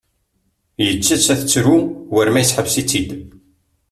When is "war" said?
2.13-2.27